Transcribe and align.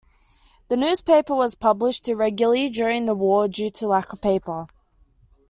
The 0.69 0.77
newspaper 0.77 1.35
was 1.35 1.53
published 1.53 2.07
irregularly 2.09 2.69
during 2.69 3.05
the 3.05 3.13
war 3.13 3.47
due 3.47 3.69
to 3.69 3.87
lack 3.87 4.11
of 4.11 4.19
paper. 4.19 4.65